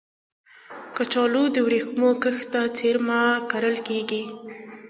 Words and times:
کچالو 0.95 1.43
د 1.55 1.57
ورېښمو 1.65 2.11
کښت 2.21 2.45
ته 2.53 2.61
څېرمه 2.77 3.19
کرل 3.51 3.77
کېږي 3.87 4.23